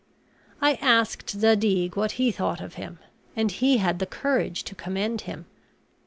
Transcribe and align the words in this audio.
I 0.61 0.79
asked 0.81 1.29
Zadig 1.29 1.95
what 1.95 2.13
he 2.13 2.31
thought 2.31 2.59
of 2.59 2.73
him, 2.73 2.97
and 3.35 3.51
he 3.51 3.77
had 3.77 3.99
the 3.99 4.07
courage 4.07 4.63
to 4.63 4.73
commend 4.73 5.21
him. 5.29 5.45